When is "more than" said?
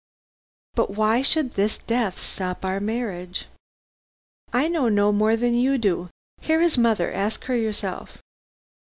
5.11-5.53